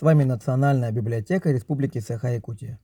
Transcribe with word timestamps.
С 0.00 0.02
вами 0.02 0.24
Национальная 0.24 0.92
библиотека 0.92 1.52
Республики 1.52 1.98
Саха-Якутия. 1.98 2.80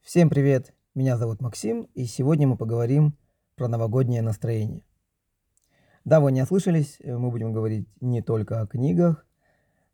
Всем 0.00 0.30
привет, 0.30 0.72
меня 0.94 1.18
зовут 1.18 1.42
Максим, 1.42 1.82
и 1.92 2.06
сегодня 2.06 2.48
мы 2.48 2.56
поговорим 2.56 3.18
про 3.54 3.68
новогоднее 3.68 4.22
настроение. 4.22 4.82
Да, 6.06 6.20
вы 6.20 6.32
не 6.32 6.42
ослышались, 6.42 6.96
мы 7.04 7.30
будем 7.30 7.52
говорить 7.52 7.86
не 8.00 8.22
только 8.22 8.62
о 8.62 8.66
книгах. 8.66 9.26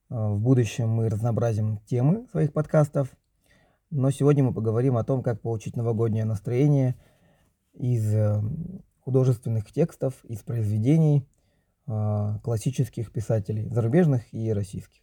В 0.08 0.38
будущем 0.38 0.90
мы 0.90 1.08
разнообразим 1.08 1.78
темы 1.86 2.28
своих 2.30 2.52
подкастов, 2.52 3.08
но 3.90 4.12
сегодня 4.12 4.44
мы 4.44 4.54
поговорим 4.54 4.98
о 4.98 5.02
том, 5.02 5.24
как 5.24 5.40
получить 5.40 5.74
новогоднее 5.74 6.24
настроение 6.24 6.94
из 7.72 8.14
э, 8.14 8.40
художественных 9.00 9.72
текстов, 9.72 10.24
из 10.26 10.38
произведений 10.44 11.28
э, 11.88 12.38
классических 12.44 13.10
писателей, 13.10 13.68
зарубежных 13.70 14.32
и 14.32 14.52
российских 14.52 15.00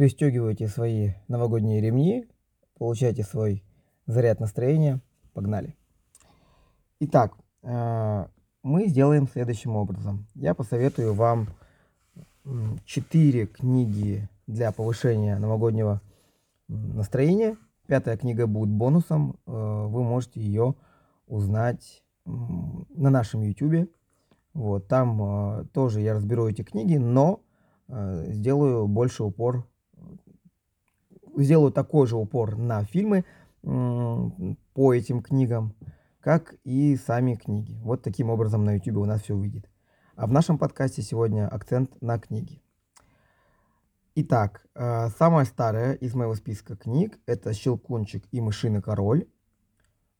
пристегивайте 0.00 0.66
свои 0.66 1.10
новогодние 1.28 1.82
ремни, 1.82 2.26
получайте 2.78 3.22
свой 3.22 3.62
заряд 4.06 4.40
настроения. 4.40 5.02
Погнали. 5.34 5.76
Итак, 7.00 7.36
э, 7.62 8.26
мы 8.62 8.86
сделаем 8.86 9.28
следующим 9.28 9.76
образом. 9.76 10.26
Я 10.34 10.54
посоветую 10.54 11.12
вам 11.12 11.48
четыре 12.86 13.44
книги 13.44 14.26
для 14.46 14.72
повышения 14.72 15.38
новогоднего 15.38 16.00
настроения. 16.66 17.58
Пятая 17.86 18.16
книга 18.16 18.46
будет 18.46 18.70
бонусом. 18.70 19.36
Э, 19.46 19.84
вы 19.86 20.02
можете 20.02 20.40
ее 20.40 20.76
узнать 21.26 22.02
на 22.24 23.10
нашем 23.10 23.42
YouTube. 23.42 23.90
Вот, 24.54 24.88
там 24.88 25.22
э, 25.60 25.64
тоже 25.74 26.00
я 26.00 26.14
разберу 26.14 26.48
эти 26.48 26.62
книги, 26.62 26.96
но 26.96 27.42
сделаю 27.86 28.86
больше 28.88 29.24
упор 29.24 29.66
сделаю 31.36 31.72
такой 31.72 32.06
же 32.06 32.16
упор 32.16 32.56
на 32.56 32.84
фильмы 32.84 33.24
по 33.62 34.94
этим 34.94 35.22
книгам, 35.22 35.74
как 36.20 36.54
и 36.64 36.96
сами 36.96 37.34
книги. 37.34 37.78
Вот 37.82 38.02
таким 38.02 38.30
образом 38.30 38.64
на 38.64 38.74
YouTube 38.74 38.98
у 38.98 39.04
нас 39.04 39.22
все 39.22 39.34
выйдет. 39.34 39.68
А 40.16 40.26
в 40.26 40.32
нашем 40.32 40.58
подкасте 40.58 41.02
сегодня 41.02 41.48
акцент 41.48 42.00
на 42.00 42.18
книги. 42.18 42.62
Итак, 44.16 44.66
э, 44.74 45.08
самая 45.18 45.44
старая 45.44 45.92
из 45.94 46.14
моего 46.14 46.34
списка 46.34 46.76
книг 46.76 47.20
это 47.26 47.54
«Щелкунчик 47.54 48.24
и 48.32 48.40
мышиный 48.40 48.82
король». 48.82 49.28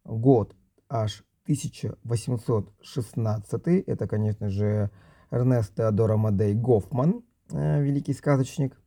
Год 0.05 0.55
аж 0.89 1.25
1816. 1.45 3.85
Это, 3.87 4.07
конечно 4.07 4.49
же, 4.49 4.91
Эрнест 5.31 5.75
Теодор 5.75 6.13
Амадей 6.13 6.55
Гофман, 6.55 7.25
э, 7.51 7.83
великий 7.83 8.15
сказочник. 8.15 8.81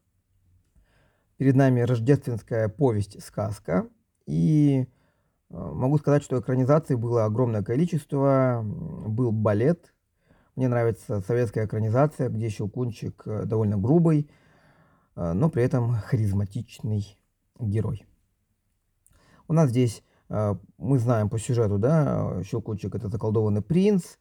Перед 1.44 1.58
нами 1.58 1.82
рождественская 1.82 2.70
повесть-сказка. 2.70 3.90
И 4.26 4.88
э, 5.50 5.58
могу 5.58 5.98
сказать, 5.98 6.24
что 6.24 6.40
экранизаций 6.40 6.96
было 6.96 7.26
огромное 7.26 7.62
количество. 7.62 8.64
Был 8.64 9.34
балет. 9.34 9.94
Мне 10.56 10.70
нравится 10.70 11.20
советская 11.20 11.66
экранизация, 11.66 12.30
где 12.30 12.48
Щелкунчик 12.48 13.24
э, 13.26 13.44
довольно 13.44 13.78
грубый, 13.78 14.32
э, 15.18 15.34
но 15.34 15.50
при 15.50 15.64
этом 15.64 15.96
харизматичный 15.96 17.20
герой. 17.60 18.06
У 19.50 19.52
нас 19.52 19.70
здесь, 19.70 20.02
мы 20.30 20.98
знаем 20.98 21.30
по 21.30 21.38
сюжету, 21.40 21.78
да, 21.78 22.42
Щелкунчик 22.46 22.96
это 22.96 23.10
заколдованный 23.10 23.62
принц, 23.62 24.16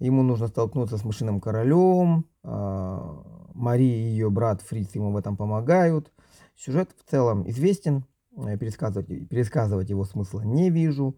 ему 0.00 0.24
нужно 0.24 0.48
столкнуться 0.48 0.98
с 0.98 1.04
мышиным 1.04 1.40
королем, 1.40 2.26
Мария 2.42 3.94
и 3.94 4.10
ее 4.10 4.28
брат 4.28 4.60
Фриц 4.62 4.96
ему 4.96 5.12
в 5.12 5.16
этом 5.16 5.36
помогают– 5.36 6.12
Сюжет 6.58 6.90
в 6.98 7.08
целом 7.08 7.48
известен, 7.48 8.04
э, 8.36 8.58
пересказывать, 8.58 9.06
пересказывать 9.28 9.90
его 9.90 10.04
смысла 10.04 10.40
не 10.40 10.70
вижу. 10.70 11.16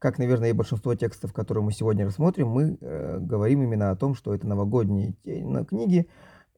Как, 0.00 0.18
наверное, 0.18 0.50
и 0.50 0.52
большинство 0.52 0.96
текстов, 0.96 1.32
которые 1.32 1.62
мы 1.62 1.70
сегодня 1.70 2.04
рассмотрим, 2.04 2.48
мы 2.48 2.76
э, 2.80 3.18
говорим 3.20 3.62
именно 3.62 3.92
о 3.92 3.96
том, 3.96 4.16
что 4.16 4.34
это 4.34 4.48
новогодние 4.48 5.14
книги. 5.68 6.08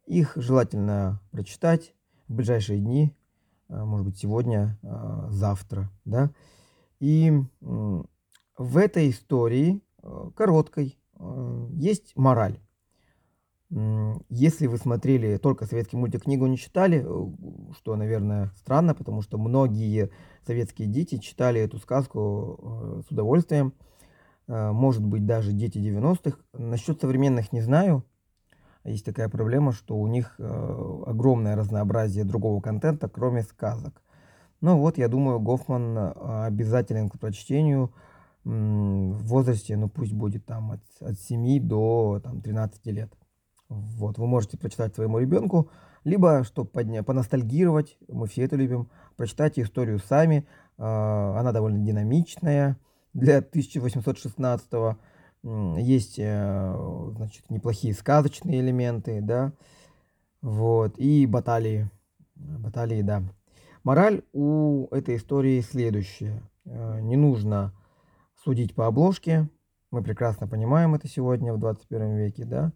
Их 0.07 0.33
желательно 0.37 1.21
прочитать 1.33 1.95
в 2.27 2.35
ближайшие 2.35 2.81
дни, 2.81 3.15
э, 3.69 3.85
может 3.85 4.07
быть, 4.07 4.17
сегодня, 4.17 4.79
э, 4.83 5.27
завтра. 5.29 5.91
Да? 6.07 6.31
И 7.01 7.31
э, 7.31 8.03
в 8.57 8.77
этой 8.79 9.11
истории, 9.11 9.83
э, 10.03 10.31
короткой, 10.35 10.99
э, 11.19 11.67
есть 11.73 12.17
мораль. 12.17 12.59
Если 14.29 14.69
вы 14.69 14.77
смотрели 14.79 15.37
только 15.37 15.67
советский 15.67 15.97
мультик, 15.97 16.23
книгу 16.23 16.47
не 16.47 16.57
читали, 16.57 17.05
э, 17.05 17.73
что, 17.75 17.97
наверное, 17.97 18.53
странно, 18.57 18.95
потому 18.95 19.21
что 19.21 19.37
многие 19.37 20.11
советские 20.47 20.87
дети 20.87 21.19
читали 21.19 21.61
эту 21.61 21.79
сказку 21.79 22.61
э, 22.63 23.03
с 23.05 23.11
удовольствием. 23.11 23.75
Э, 24.47 24.71
может 24.71 25.05
быть, 25.05 25.27
даже 25.27 25.53
дети 25.53 25.79
90-х. 25.79 26.39
Насчет 26.53 27.01
современных 27.01 27.53
не 27.53 27.63
знаю. 27.63 28.05
Есть 28.85 29.07
такая 29.07 29.29
проблема, 29.29 29.73
что 29.73 29.97
у 29.97 30.07
них 30.07 30.39
огромное 30.39 31.57
разнообразие 31.57 32.25
другого 32.25 32.61
контента, 32.61 33.09
кроме 33.09 33.43
сказок. 33.43 34.03
Ну 34.61 34.77
вот, 34.77 34.99
я 34.99 35.09
думаю, 35.09 35.41
Гофман 35.41 36.13
обязателен 36.45 37.09
к 37.09 37.19
прочтению 37.19 37.95
в 38.45 39.25
возрасте, 39.25 39.79
ну 39.79 39.89
пусть 39.89 40.13
будет 40.13 40.45
там 40.45 40.73
от, 40.73 40.83
от 41.01 41.19
7 41.19 41.67
до 41.67 42.21
там, 42.23 42.43
13 42.43 42.85
лет. 42.89 43.11
Вот, 43.69 44.19
вы 44.19 44.27
можете 44.27 44.59
прочитать 44.59 44.95
своему 44.95 45.19
ребенку, 45.19 45.71
либо, 46.05 46.45
чтобы 46.45 46.69
подня- 46.71 47.03
поностальгировать, 47.03 47.97
мы 48.09 48.27
все 48.27 48.43
это 48.45 48.57
любим, 48.57 48.91
прочитайте 49.17 49.63
историю 49.63 49.99
сами, 49.99 50.47
а, 50.77 51.39
она 51.39 51.53
довольно 51.53 51.79
динамичная 51.79 52.79
для 53.15 53.41
1816 53.41 54.99
есть, 55.77 56.19
э, 56.19 57.11
значит, 57.17 57.51
неплохие 57.51 57.93
сказочные 57.93 58.61
элементы, 58.61 59.21
да, 59.21 59.53
вот, 60.41 60.99
и 60.99 61.27
баталии, 61.27 61.91
баталии, 62.35 63.03
да. 63.03 63.23
Мораль 63.83 64.23
у 64.33 64.87
этой 64.91 65.17
истории 65.17 65.61
следующая. 65.61 66.43
Э, 66.65 67.01
не 67.03 67.17
нужно 67.17 67.75
судить 68.43 68.75
по 68.75 68.87
обложке, 68.87 69.51
мы 69.91 70.03
прекрасно 70.03 70.49
понимаем 70.49 70.95
это 70.95 71.09
сегодня 71.09 71.53
в 71.53 71.59
21 71.59 72.17
веке, 72.17 72.47
да, 72.47 72.73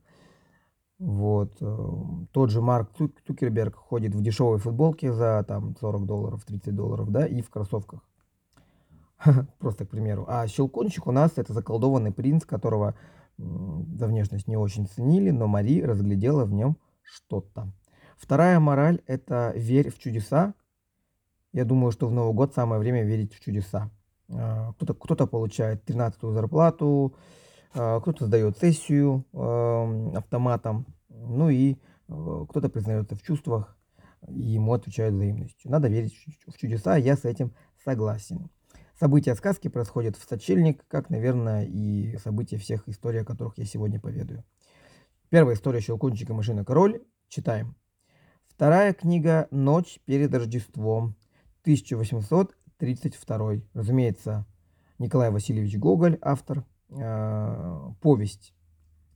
вот. 0.98 1.56
Э, 1.60 1.88
тот 2.32 2.50
же 2.50 2.60
Марк 2.60 2.90
Цукерберг 3.26 3.76
ходит 3.76 4.14
в 4.14 4.22
дешевой 4.22 4.58
футболке 4.58 5.12
за 5.12 5.44
там 5.46 5.76
40 5.80 6.06
долларов, 6.06 6.44
30 6.44 6.74
долларов, 6.74 7.10
да, 7.10 7.26
и 7.26 7.40
в 7.40 7.50
кроссовках. 7.50 8.00
Просто 9.58 9.86
к 9.86 9.90
примеру. 9.90 10.24
А 10.28 10.46
Щелкунчик 10.46 11.06
у 11.06 11.12
нас 11.12 11.32
это 11.36 11.52
заколдованный 11.52 12.12
принц, 12.12 12.44
которого 12.44 12.94
за 13.36 14.06
внешность 14.08 14.48
не 14.48 14.56
очень 14.56 14.86
ценили, 14.86 15.30
но 15.30 15.46
Мари 15.46 15.82
разглядела 15.82 16.44
в 16.44 16.52
нем 16.52 16.76
что-то. 17.02 17.72
Вторая 18.16 18.58
мораль– 18.58 19.00
это 19.06 19.52
верь 19.54 19.90
в 19.90 19.98
чудеса. 19.98 20.54
Я 21.52 21.64
думаю, 21.64 21.92
что 21.92 22.08
в 22.08 22.12
Новый 22.12 22.34
год 22.34 22.52
самое 22.52 22.80
время 22.80 23.04
верить 23.04 23.32
в 23.32 23.40
чудеса. 23.40 23.90
А, 24.28 24.72
кто-то 24.72 24.94
кто 24.94 25.26
получает 25.26 25.88
13-ю 25.88 26.32
зарплату, 26.32 27.14
кто-то 27.72 28.26
сдает 28.26 28.58
сессию 28.58 29.24
автоматом, 30.16 30.86
ну 31.08 31.50
и 31.50 31.76
э, 32.08 32.46
кто-то 32.48 32.68
признается 32.68 33.14
в 33.16 33.22
чувствах 33.22 33.76
и 34.28 34.40
ему 34.40 34.72
отвечают 34.72 35.14
взаимностью. 35.14 35.70
Надо 35.70 35.88
верить 35.88 36.14
в 36.46 36.56
чудеса, 36.58 36.96
я 36.96 37.16
с 37.16 37.24
этим 37.24 37.54
согласен. 37.84 38.50
События 38.98 39.36
сказки 39.36 39.68
происходят 39.68 40.16
в 40.16 40.28
сочельник, 40.28 40.84
как, 40.88 41.08
наверное, 41.08 41.64
и 41.64 42.16
события 42.18 42.56
всех 42.56 42.88
историй, 42.88 43.20
о 43.20 43.24
которых 43.24 43.56
я 43.56 43.64
сегодня 43.64 44.00
поведаю. 44.00 44.44
Первая 45.28 45.54
история 45.54 45.80
«Щелкунчик 45.80 46.30
и 46.30 46.32
машина 46.32 46.64
король». 46.64 47.04
Читаем. 47.28 47.76
Вторая 48.48 48.92
книга 48.94 49.46
«Ночь 49.52 50.00
перед 50.04 50.34
Рождеством», 50.34 51.14
1832. 51.62 53.52
Разумеется, 53.74 54.46
Николай 54.98 55.30
Васильевич 55.30 55.76
Гоголь, 55.76 56.18
автор– 56.20 56.64
э, 56.90 57.78
повесть, 58.00 58.54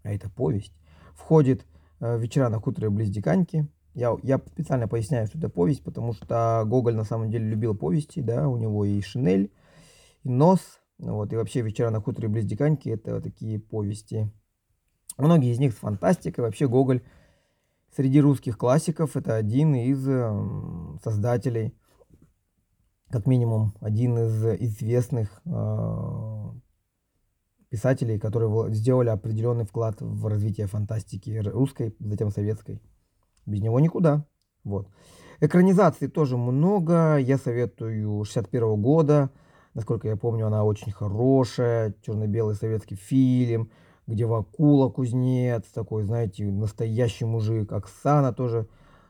а 0.03 0.13
это 0.13 0.31
повесть, 0.31 0.75
входит 1.15 1.67
э, 2.01 2.19
«Вечера 2.19 2.49
на 2.49 2.61
хуторе 2.61 2.91
близ 2.91 3.11
Диканьки». 3.11 3.69
Я, 3.95 4.17
я 4.23 4.39
специально 4.39 4.89
поясняю, 4.89 5.27
что 5.27 5.39
это 5.39 5.51
повесть, 5.51 5.85
потому 5.85 6.15
что 6.15 6.63
Гоголь 6.65 6.95
на 6.95 7.05
самом 7.05 7.31
деле 7.31 7.49
любил 7.49 7.77
повести, 7.77 8.21
да, 8.21 8.49
у 8.49 8.57
него 8.57 8.85
и 8.85 9.01
«Шинель», 9.03 9.53
и 10.23 10.29
«Нос», 10.29 10.61
вот, 10.99 11.33
и 11.33 11.37
вообще 11.37 11.61
«Вечера 11.61 11.91
на 11.91 12.01
хуторе 12.01 12.29
близ 12.29 12.47
Диканьки»— 12.47 12.89
это 12.91 13.21
такие 13.21 13.59
повести. 13.59 14.33
Многие 15.19 15.53
из 15.53 15.59
них 15.59 15.75
с 15.75 15.77
фантастикой, 15.77 16.45
вообще 16.45 16.69
Гоголь 16.69 17.03
среди 17.95 18.21
русских 18.21 18.57
классиков 18.57 19.17
это 19.17 19.37
один 19.37 19.75
из 19.75 20.07
э, 20.09 20.99
создателей, 21.05 21.75
как 23.11 23.27
минимум 23.27 23.75
один 23.81 24.19
из 24.19 24.45
известных 24.63 25.43
э, 25.45 26.42
писателей, 27.73 28.19
которые 28.19 28.75
сделали 28.75 29.09
определенный 29.09 29.65
вклад 29.65 29.97
в 30.03 30.27
развитие 30.27 30.67
фантастики 30.67 31.31
русской, 31.31 31.97
затем 32.01 32.31
советской. 32.31 32.83
Без 33.47 33.63
него 33.63 33.81
никуда. 33.81 34.27
Вот. 34.63 34.89
Экранизаций 35.41 36.09
тоже 36.09 36.37
много. 36.37 37.17
Я 37.17 37.39
советую 37.39 38.25
61 38.25 38.83
года. 38.83 39.31
Насколько 39.73 40.09
я 40.09 40.17
помню, 40.17 40.49
она 40.49 40.65
очень 40.65 40.93
хорошая. 40.93 41.95
Черно-белый 42.03 42.57
советский 42.57 42.97
фильм, 42.97 43.71
где 44.07 44.27
Вакула 44.27 44.91
кузнец, 44.91 45.65
такой, 45.73 46.03
знаете, 46.03 46.45
настоящий 46.45 47.25
мужик. 47.25 47.73
Оксана 47.73 48.35
тоже, 48.35 48.69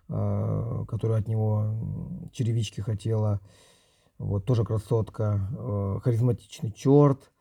э, 0.09 0.85
которая 0.87 1.19
от 1.19 1.27
него 1.27 2.31
черевички 2.33 2.81
хотела. 2.81 3.41
Вот, 4.19 4.45
тоже 4.45 4.65
красотка. 4.65 5.49
Э, 5.59 5.99
харизматичный 6.01 6.71
черт. 6.71 7.32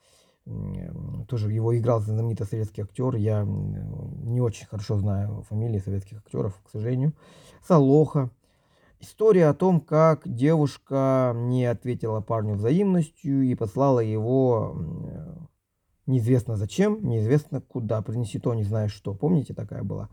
Тоже 1.27 1.51
его 1.51 1.77
играл 1.77 2.01
знаменитый 2.01 2.45
советский 2.45 2.81
актер. 2.81 3.15
Я 3.15 3.43
не 3.45 4.41
очень 4.41 4.67
хорошо 4.67 4.97
знаю 4.97 5.43
фамилии 5.49 5.79
советских 5.79 6.17
актеров, 6.17 6.59
к 6.65 6.69
сожалению. 6.69 7.13
Салоха. 7.65 8.29
История 8.99 9.47
о 9.47 9.55
том, 9.55 9.81
как 9.81 10.21
девушка 10.25 11.33
не 11.35 11.65
ответила 11.65 12.21
парню 12.21 12.53
взаимностью 12.53 13.41
и 13.41 13.55
послала 13.55 13.99
его 13.99 14.75
неизвестно 16.05 16.55
зачем, 16.55 17.03
неизвестно 17.03 17.61
куда. 17.61 18.01
Принеси 18.01 18.37
то, 18.37 18.53
не 18.53 18.63
знаешь 18.63 18.93
что. 18.93 19.15
Помните, 19.15 19.53
такая 19.53 19.83
была 19.83 20.09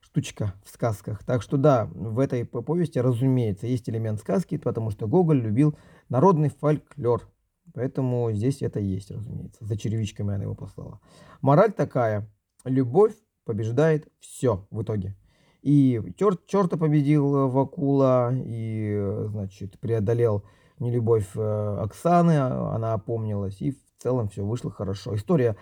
штучка 0.00 0.54
в 0.64 0.70
сказках. 0.70 1.24
Так 1.24 1.42
что 1.42 1.56
да, 1.56 1.86
в 1.86 2.18
этой 2.18 2.44
повести, 2.44 2.98
разумеется, 2.98 3.66
есть 3.66 3.88
элемент 3.88 4.20
сказки, 4.20 4.56
потому 4.58 4.90
что 4.90 5.08
Гоголь 5.08 5.40
любил 5.40 5.74
народный 6.08 6.50
фольклор. 6.50 7.28
Поэтому 7.74 8.30
здесь 8.32 8.62
это 8.62 8.80
есть, 8.80 9.10
разумеется. 9.10 9.64
За 9.64 9.76
черевичками 9.76 10.34
она 10.34 10.44
его 10.44 10.54
послала. 10.54 11.00
Мораль 11.40 11.72
такая. 11.72 12.30
Любовь 12.64 13.14
побеждает 13.44 14.08
все 14.20 14.66
в 14.70 14.82
итоге. 14.82 15.16
И 15.62 16.00
черт, 16.18 16.46
черта 16.46 16.76
победил 16.76 17.48
Вакула, 17.48 18.32
и, 18.34 19.00
значит, 19.28 19.78
преодолел 19.78 20.44
нелюбовь 20.80 21.30
э, 21.36 21.76
Оксаны, 21.80 22.32
а, 22.32 22.74
она 22.74 22.94
опомнилась, 22.94 23.60
и 23.60 23.70
в 23.70 24.02
целом 24.02 24.28
все 24.28 24.44
вышло 24.44 24.70
хорошо. 24.70 25.14
История 25.14 25.56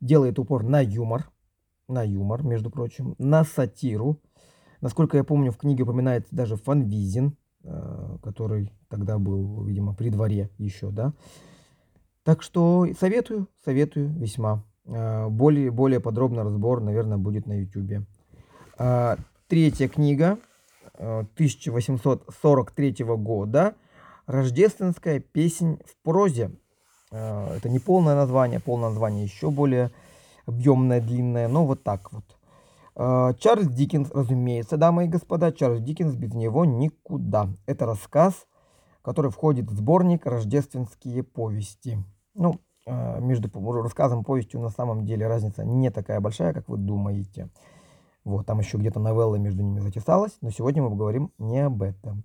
делает 0.00 0.38
упор 0.38 0.62
на 0.62 0.80
юмор, 0.80 1.30
на 1.88 2.02
юмор, 2.02 2.42
между 2.42 2.70
прочим, 2.70 3.14
на 3.18 3.44
сатиру. 3.44 4.20
Насколько 4.82 5.16
я 5.16 5.24
помню, 5.24 5.50
в 5.50 5.56
книге 5.56 5.84
упоминается 5.84 6.36
даже 6.36 6.56
Фанвизин, 6.56 7.36
э, 7.64 8.18
который 8.22 8.70
тогда 8.88 9.18
был, 9.18 9.64
видимо, 9.64 9.94
при 9.94 10.10
дворе 10.10 10.50
еще, 10.58 10.90
да. 10.90 11.14
Так 12.26 12.42
что 12.42 12.88
советую, 12.98 13.46
советую 13.64 14.08
весьма. 14.08 14.64
Э, 14.84 15.28
более, 15.28 15.70
более 15.70 16.00
подробный 16.00 16.42
разбор, 16.42 16.80
наверное, 16.80 17.18
будет 17.18 17.46
на 17.46 17.52
YouTube. 17.52 18.04
А, 18.76 19.16
третья 19.46 19.86
книга 19.86 20.36
1843 20.94 22.96
э, 22.98 23.04
года 23.14 23.76
«Рождественская 24.26 25.20
песнь 25.20 25.78
в 25.86 26.02
прозе». 26.02 26.50
Э, 27.12 27.58
это 27.58 27.68
не 27.68 27.78
полное 27.78 28.16
название, 28.16 28.58
полное 28.58 28.88
название 28.88 29.22
еще 29.22 29.52
более 29.52 29.92
объемное, 30.46 31.00
длинное, 31.00 31.46
но 31.46 31.64
вот 31.64 31.84
так 31.84 32.12
вот. 32.12 32.24
Чарльз 33.38 33.68
Диккенс, 33.68 34.10
разумеется, 34.10 34.76
дамы 34.76 35.04
и 35.04 35.08
господа, 35.08 35.52
Чарльз 35.52 35.80
Диккенс 35.80 36.16
без 36.16 36.34
него 36.34 36.64
никуда. 36.64 37.50
Это 37.66 37.86
рассказ, 37.86 38.48
который 39.02 39.30
входит 39.30 39.70
в 39.70 39.76
сборник 39.76 40.26
«Рождественские 40.26 41.22
повести». 41.22 42.04
Ну, 42.36 42.60
а, 42.86 43.18
между 43.18 43.50
рассказом 43.82 44.20
и 44.20 44.24
повестью 44.24 44.60
на 44.60 44.68
самом 44.68 45.04
деле 45.04 45.26
разница 45.26 45.64
не 45.64 45.90
такая 45.90 46.20
большая, 46.20 46.52
как 46.52 46.68
вы 46.68 46.76
думаете. 46.76 47.48
Вот, 48.24 48.46
там 48.46 48.58
еще 48.58 48.76
где-то 48.76 49.00
новелла 49.00 49.36
между 49.36 49.62
ними 49.62 49.80
затесалась, 49.80 50.36
но 50.40 50.50
сегодня 50.50 50.82
мы 50.82 50.90
поговорим 50.90 51.32
не 51.38 51.60
об 51.60 51.82
этом. 51.82 52.24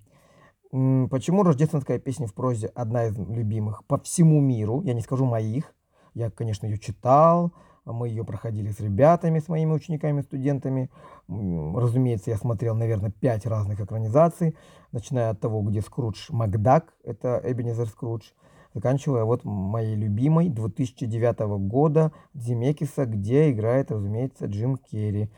Почему 0.72 1.44
рождественская 1.44 2.00
песня 2.00 2.28
в 2.28 2.34
прозе 2.34 2.68
одна 2.68 3.06
из 3.06 3.18
любимых 3.18 3.86
по 3.86 3.98
всему 4.00 4.40
миру? 4.40 4.82
Я 4.82 4.94
не 4.94 5.02
скажу 5.02 5.26
моих. 5.26 5.74
Я, 6.14 6.30
конечно, 6.30 6.66
ее 6.66 6.78
читал, 6.78 7.54
мы 7.86 8.10
ее 8.10 8.24
проходили 8.24 8.72
с 8.72 8.80
ребятами, 8.80 9.40
с 9.40 9.48
моими 9.48 9.72
учениками, 9.74 10.22
студентами. 10.22 10.90
Разумеется, 11.28 12.32
я 12.32 12.38
смотрел, 12.38 12.76
наверное, 12.76 13.12
пять 13.12 13.46
разных 13.46 13.80
экранизаций, 13.80 14.56
начиная 14.92 15.30
от 15.32 15.40
того, 15.40 15.62
где 15.62 15.82
Скрудж 15.82 16.28
Макдак, 16.30 16.94
это 17.04 17.42
Эбенезер 17.44 17.88
Скрудж, 17.88 18.32
заканчивая 18.74 19.24
вот 19.24 19.44
моей 19.44 19.96
любимой 19.96 20.50
2009 20.50 21.40
года 21.68 22.12
Земекиса, 22.34 23.06
где 23.06 23.52
играет, 23.52 23.92
разумеется, 23.92 24.46
Джим 24.46 24.78
Керри. 24.78 25.30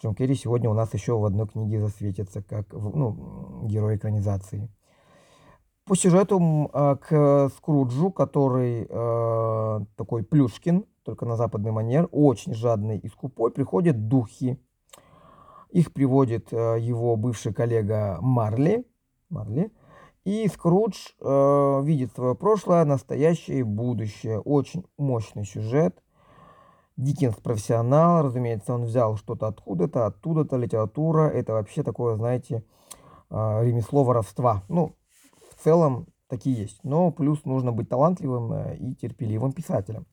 Джим 0.00 0.14
Керри 0.14 0.34
сегодня 0.34 0.70
у 0.70 0.74
нас 0.74 0.94
еще 0.94 1.18
в 1.18 1.24
одной 1.24 1.48
книге 1.48 1.80
засветится, 1.80 2.42
как 2.42 2.72
ну, 2.72 3.66
герой 3.66 3.96
экранизации. 3.96 4.70
По 5.84 5.96
сюжету 5.96 6.70
э, 6.72 6.96
к 7.00 7.50
Скруджу, 7.56 8.10
который 8.10 8.86
э, 8.88 9.80
такой 9.96 10.22
Плюшкин, 10.22 10.84
только 11.02 11.24
на 11.24 11.36
западный 11.36 11.70
манер, 11.70 12.08
очень 12.12 12.52
жадный 12.52 12.98
и 12.98 13.08
скупой, 13.08 13.50
приходят 13.50 14.08
духи. 14.08 14.60
Их 15.70 15.92
приводит 15.94 16.52
э, 16.52 16.76
его 16.78 17.16
бывший 17.16 17.54
коллега 17.54 18.18
Марли, 18.20 18.86
Марли 19.30 19.72
и 20.28 20.46
Скрудж 20.46 21.14
э, 21.22 21.80
видит 21.84 22.12
свое 22.12 22.34
прошлое, 22.34 22.84
настоящее 22.84 23.60
и 23.60 23.62
будущее. 23.62 24.40
Очень 24.40 24.84
мощный 24.98 25.46
сюжет. 25.46 26.02
Диккенс 26.98 27.36
профессионал, 27.36 28.24
разумеется, 28.24 28.74
он 28.74 28.84
взял 28.84 29.16
что-то 29.16 29.46
откуда-то, 29.46 30.04
оттуда-то, 30.04 30.58
литература. 30.58 31.28
Это 31.28 31.54
вообще 31.54 31.82
такое, 31.82 32.16
знаете, 32.16 32.62
э, 33.30 33.64
ремесло 33.64 34.04
воровства. 34.04 34.64
Ну, 34.68 34.96
в 35.50 35.64
целом 35.64 36.08
такие 36.28 36.54
есть. 36.54 36.80
Но 36.82 37.10
плюс 37.10 37.46
нужно 37.46 37.72
быть 37.72 37.88
талантливым 37.88 38.52
э, 38.52 38.76
и 38.76 38.94
терпеливым 38.96 39.52
писателем. 39.52 40.06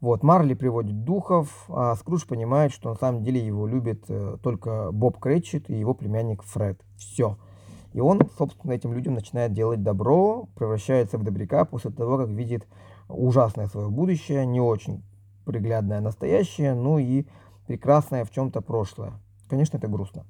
Вот, 0.00 0.24
Марли 0.24 0.54
приводит 0.54 1.04
духов, 1.04 1.66
а 1.68 1.94
Скрудж 1.94 2.26
понимает, 2.26 2.72
что 2.72 2.88
на 2.88 2.96
самом 2.96 3.22
деле 3.22 3.46
его 3.46 3.68
любит 3.68 4.04
э, 4.08 4.36
только 4.42 4.90
Боб 4.90 5.20
Крэтчет 5.20 5.70
и 5.70 5.78
его 5.78 5.94
племянник 5.94 6.42
Фред. 6.42 6.84
Все. 6.96 7.36
И 7.92 8.00
он, 8.00 8.20
собственно, 8.36 8.72
этим 8.72 8.92
людям 8.92 9.14
начинает 9.14 9.52
делать 9.52 9.82
добро, 9.82 10.48
превращается 10.54 11.18
в 11.18 11.24
добряка 11.24 11.64
после 11.64 11.90
того, 11.90 12.18
как 12.18 12.28
видит 12.28 12.66
ужасное 13.08 13.66
свое 13.66 13.88
будущее, 13.88 14.44
не 14.46 14.60
очень 14.60 15.02
приглядное 15.44 16.00
настоящее, 16.00 16.74
ну 16.74 16.98
и 16.98 17.26
прекрасное 17.66 18.24
в 18.24 18.30
чем-то 18.30 18.60
прошлое. 18.60 19.12
Конечно, 19.48 19.78
это 19.78 19.88
грустно. 19.88 20.26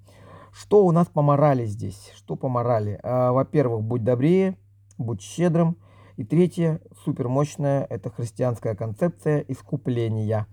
Что 0.52 0.86
у 0.86 0.92
нас 0.92 1.08
по 1.08 1.22
морали 1.22 1.66
здесь? 1.66 2.12
Что 2.16 2.36
по 2.36 2.48
морали? 2.48 2.98
А, 3.02 3.32
во-первых, 3.32 3.82
будь 3.82 4.04
добрее, 4.04 4.56
будь 4.96 5.20
щедрым. 5.20 5.76
И 6.16 6.24
третье, 6.24 6.80
супер 7.04 7.28
мощная, 7.28 7.84
это 7.84 8.10
христианская 8.10 8.74
концепция 8.74 9.40
искупления. 9.40 10.46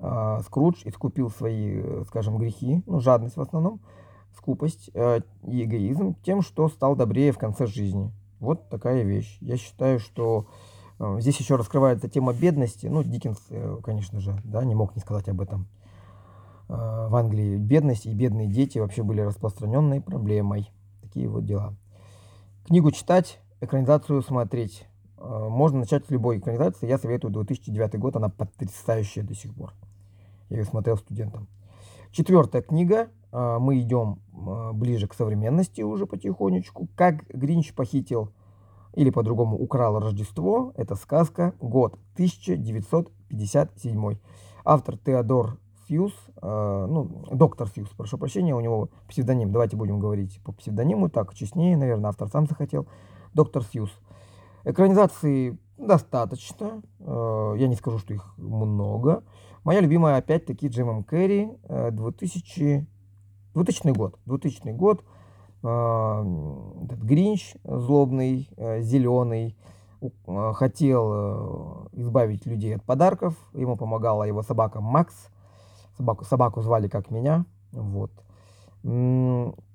А, 0.00 0.40
Скрудж 0.42 0.82
искупил 0.84 1.30
свои, 1.30 1.80
э, 1.82 2.04
скажем, 2.06 2.38
грехи, 2.38 2.82
ну, 2.86 3.00
жадность 3.00 3.36
в 3.36 3.40
основном, 3.40 3.80
скупость 4.38 4.90
э, 4.94 5.20
и 5.46 5.64
эгоизм 5.64 6.14
тем, 6.22 6.42
что 6.42 6.68
стал 6.68 6.96
добрее 6.96 7.32
в 7.32 7.38
конце 7.38 7.66
жизни. 7.66 8.12
Вот 8.40 8.68
такая 8.68 9.02
вещь. 9.02 9.36
Я 9.40 9.56
считаю, 9.56 9.98
что 9.98 10.46
э, 10.98 11.16
здесь 11.20 11.38
еще 11.38 11.56
раскрывается 11.56 12.08
тема 12.08 12.32
бедности. 12.32 12.86
Ну, 12.86 13.02
Диккенс, 13.02 13.38
э, 13.50 13.78
конечно 13.82 14.20
же, 14.20 14.40
да, 14.44 14.64
не 14.64 14.74
мог 14.74 14.94
не 14.94 15.00
сказать 15.00 15.28
об 15.28 15.40
этом. 15.40 15.66
В 16.68 17.16
Англии 17.16 17.56
бедность 17.56 18.04
и 18.04 18.12
бедные 18.12 18.46
дети 18.46 18.78
вообще 18.78 19.02
были 19.02 19.22
распространенной 19.22 20.02
проблемой. 20.02 20.70
Такие 21.00 21.26
вот 21.26 21.46
дела. 21.46 21.74
Книгу 22.66 22.90
читать, 22.90 23.40
экранизацию 23.62 24.20
смотреть. 24.20 24.86
Можно 25.16 25.78
начать 25.78 26.04
с 26.04 26.10
любой 26.10 26.38
экранизации. 26.38 26.86
Я 26.86 26.98
советую 26.98 27.32
2009 27.32 27.98
год, 27.98 28.16
она 28.16 28.28
потрясающая 28.28 29.22
до 29.22 29.34
сих 29.34 29.54
пор. 29.54 29.72
Я 30.50 30.58
ее 30.58 30.64
смотрел 30.66 30.98
студентам. 30.98 31.48
Четвертая 32.12 32.60
книга 32.60 33.08
мы 33.30 33.80
идем 33.80 34.20
а, 34.46 34.72
ближе 34.72 35.06
к 35.06 35.14
современности 35.14 35.82
уже 35.82 36.06
потихонечку. 36.06 36.88
Как 36.94 37.26
Гринч 37.28 37.74
похитил 37.74 38.32
или 38.94 39.10
по-другому 39.10 39.58
украл 39.58 39.98
Рождество, 39.98 40.72
это 40.76 40.94
сказка, 40.94 41.52
год 41.60 41.98
1957. 42.14 44.16
Автор 44.64 44.96
Теодор 44.98 45.58
Фьюз, 45.86 46.14
э, 46.42 46.86
ну, 46.88 47.24
доктор 47.30 47.68
Фьюз, 47.68 47.90
прошу 47.90 48.18
прощения, 48.18 48.52
у 48.54 48.60
него 48.60 48.88
псевдоним, 49.08 49.52
давайте 49.52 49.76
будем 49.76 50.00
говорить 50.00 50.40
по 50.44 50.52
псевдониму, 50.52 51.08
так 51.08 51.34
честнее, 51.34 51.76
наверное, 51.78 52.10
автор 52.10 52.28
сам 52.28 52.46
захотел, 52.46 52.86
доктор 53.32 53.62
Фьюз. 53.62 53.90
Экранизации 54.64 55.56
достаточно, 55.78 56.82
э, 56.98 57.54
я 57.56 57.68
не 57.68 57.76
скажу, 57.76 57.98
что 57.98 58.12
их 58.12 58.34
много. 58.36 59.22
Моя 59.64 59.80
любимая, 59.80 60.16
опять-таки, 60.16 60.68
Джимом 60.68 61.04
Керри, 61.04 61.50
2000 61.68 62.86
2000 63.58 63.92
год. 63.92 64.18
2000 64.26 64.72
год. 64.72 65.04
Э, 65.62 66.24
этот 66.84 67.00
Гринч 67.00 67.54
злобный, 67.64 68.48
э, 68.56 68.80
зеленый, 68.80 69.56
э, 70.00 70.52
хотел 70.54 71.88
избавить 71.92 72.46
людей 72.46 72.76
от 72.76 72.84
подарков. 72.84 73.34
Ему 73.54 73.76
помогала 73.76 74.24
его 74.24 74.42
собака 74.42 74.80
Макс. 74.80 75.28
Собаку, 75.96 76.24
собаку 76.24 76.62
звали 76.62 76.88
как 76.88 77.10
меня. 77.10 77.44
Вот. 77.72 78.12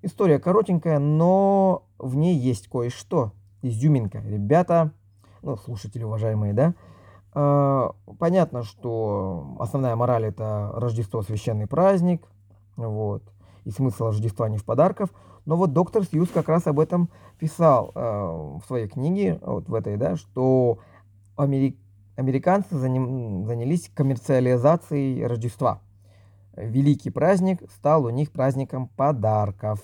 История 0.01 0.39
коротенькая, 0.39 0.97
но 0.97 1.83
в 1.99 2.15
ней 2.15 2.37
есть 2.37 2.69
кое-что. 2.69 3.33
Изюминка. 3.61 4.19
Ребята, 4.19 4.91
ну, 5.41 5.57
слушатели 5.57 6.03
уважаемые, 6.03 6.53
да, 6.53 6.73
понятно, 8.19 8.63
что 8.63 9.55
основная 9.59 9.95
мораль 9.95 10.25
это 10.25 10.71
Рождество 10.75 11.21
священный 11.21 11.67
праздник, 11.67 12.25
вот, 12.75 13.23
и 13.65 13.71
смысл 13.71 14.07
Рождества 14.07 14.49
не 14.49 14.57
в 14.57 14.65
подарках. 14.65 15.09
Но 15.45 15.55
вот 15.55 15.73
доктор 15.73 16.03
Сьюз 16.03 16.29
как 16.29 16.47
раз 16.49 16.67
об 16.67 16.79
этом 16.79 17.09
писал 17.39 17.91
э, 17.93 17.99
в 18.01 18.61
своей 18.65 18.87
книге, 18.87 19.39
вот 19.41 19.67
в 19.67 19.73
этой, 19.73 19.97
да, 19.97 20.15
что 20.15 20.79
америк... 21.35 21.77
американцы 22.15 22.77
заним... 22.77 23.45
занялись 23.45 23.89
коммерциализацией 23.93 25.25
Рождества. 25.25 25.81
Великий 26.55 27.09
праздник 27.09 27.63
стал 27.71 28.05
у 28.05 28.09
них 28.09 28.31
праздником 28.31 28.87
подарков. 28.87 29.81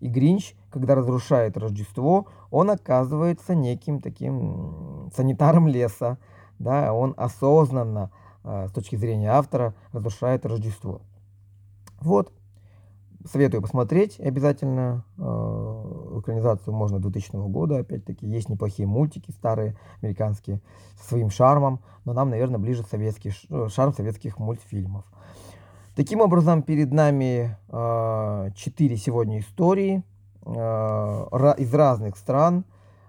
И 0.00 0.08
Гринч, 0.08 0.54
когда 0.70 0.94
разрушает 0.94 1.56
Рождество, 1.56 2.26
он 2.50 2.70
оказывается 2.70 3.54
неким 3.54 4.00
таким 4.00 5.10
санитаром 5.14 5.68
леса. 5.68 6.18
Да, 6.58 6.92
он 6.92 7.14
осознанно, 7.16 8.10
э, 8.44 8.66
с 8.68 8.72
точки 8.72 8.96
зрения 8.96 9.30
автора, 9.30 9.74
разрушает 9.92 10.44
Рождество. 10.44 11.00
Вот, 12.00 12.32
Советую 13.26 13.60
посмотреть 13.60 14.18
обязательно. 14.18 15.04
Э, 15.18 16.18
экранизацию 16.20 16.72
можно 16.72 17.00
2000 17.00 17.48
года, 17.48 17.78
опять-таки. 17.78 18.26
Есть 18.26 18.48
неплохие 18.48 18.88
мультики 18.88 19.30
старые, 19.30 19.76
американские, 20.00 20.60
со 20.98 21.08
своим 21.08 21.28
шармом. 21.28 21.80
Но 22.06 22.14
нам, 22.14 22.30
наверное, 22.30 22.58
ближе 22.58 22.82
советский, 22.82 23.32
э, 23.50 23.68
шарм 23.68 23.92
советских 23.92 24.38
мультфильмов. 24.38 25.04
Таким 25.96 26.20
образом, 26.20 26.62
перед 26.62 26.92
нами 26.92 27.58
э, 27.68 28.50
четыре 28.54 28.96
сегодня 28.96 29.40
истории 29.40 30.02
из 30.42 31.74
разных 31.74 32.16
стран. 32.16 32.64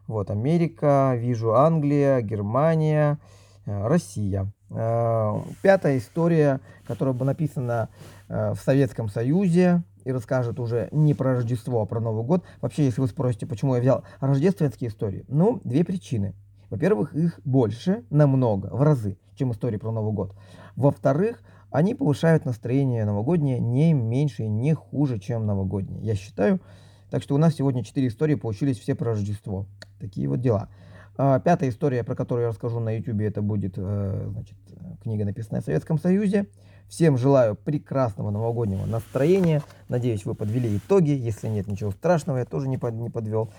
Вот 0.06 0.30
Америка, 0.30 1.14
вижу 1.16 1.54
Англия, 1.54 2.20
Германия, 2.20 3.20
Россия. 3.66 4.52
Пятая 4.68 5.98
история, 5.98 6.60
которая 6.86 7.16
была 7.16 7.28
написана 7.28 7.88
в 8.28 8.58
Советском 8.58 9.08
Союзе, 9.08 9.82
и 10.04 10.12
расскажет 10.12 10.60
уже 10.60 10.90
не 10.92 11.14
про 11.14 11.36
Рождество, 11.36 11.82
а 11.82 11.86
про 11.86 12.00
Новый 12.00 12.24
год. 12.24 12.44
Вообще, 12.62 12.86
если 12.86 13.02
вы 13.02 13.08
спросите, 13.08 13.46
почему 13.46 13.76
я 13.76 13.82
взял 13.82 14.04
рождественские 14.20 14.90
истории, 14.90 15.26
ну, 15.28 15.62
две 15.64 15.84
причины. 15.84 16.34
Во-первых, 16.70 17.14
их 17.14 17.40
больше, 17.44 18.04
намного, 18.10 18.68
в 18.68 18.82
разы, 18.82 19.18
чем 19.36 19.52
истории 19.52 19.78
про 19.78 19.92
Новый 19.92 20.14
год. 20.14 20.34
Во-вторых, 20.76 21.44
они 21.70 21.96
повышают 21.96 22.46
настроение 22.46 23.06
новогоднее 23.06 23.60
не 23.60 23.94
меньше 23.94 24.44
и 24.44 24.48
не 24.48 24.74
хуже, 24.74 25.20
чем 25.20 25.46
новогоднее, 25.46 26.02
я 26.02 26.16
считаю. 26.16 26.62
Так 27.10 27.24
что 27.24 27.36
у 27.36 27.38
нас 27.38 27.56
сегодня 27.56 27.84
четыре 27.84 28.08
истории 28.08 28.36
получились 28.36 28.80
все 28.80 28.96
про 28.96 29.12
Рождество. 29.12 29.66
Такие 30.00 30.30
вот 30.30 30.40
дела. 30.40 30.70
А, 31.18 31.40
пятая 31.40 31.70
история, 31.70 32.04
про 32.04 32.16
которую 32.16 32.44
я 32.44 32.50
расскажу 32.50 32.80
на 32.80 32.98
YouTube, 32.98 33.22
это 33.22 33.42
будет 33.42 33.74
э, 33.78 34.28
значит, 34.32 34.58
книга, 35.04 35.26
написанная 35.26 35.62
в 35.62 35.66
Советском 35.66 36.00
Союзе. 36.00 36.48
Всем 36.88 37.18
желаю 37.18 37.56
прекрасного 37.56 38.32
новогоднего 38.32 38.86
настроения. 38.86 39.62
Надеюсь, 39.88 40.26
вы 40.26 40.36
подвели 40.36 40.78
итоги. 40.78 41.12
Если 41.12 41.48
нет 41.48 41.68
ничего 41.68 41.92
страшного, 41.92 42.38
я 42.38 42.46
тоже 42.46 42.68
не, 42.68 42.78
под, 42.78 42.96
не 42.96 43.10
подвел. 43.10 43.52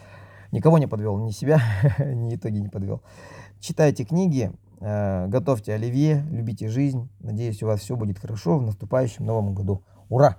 Никого 0.50 0.78
не 0.78 0.87
подвел, 0.87 1.16
ни 1.18 1.30
себя, 1.30 1.61
ни 1.99 2.35
итоги 2.35 2.59
не 2.59 2.68
подвел. 2.68 3.02
Читайте 3.59 4.04
книги, 4.04 4.52
э, 4.80 5.26
готовьте 5.28 5.73
оливье, 5.73 6.25
любите 6.30 6.68
жизнь. 6.68 7.09
Надеюсь, 7.21 7.62
у 7.62 7.66
вас 7.66 7.80
все 7.80 7.97
будет 7.97 8.18
хорошо 8.18 8.59
в 8.59 8.62
наступающем 8.62 9.25
новом 9.25 9.54
году. 9.54 9.82
Ура! 10.09 10.38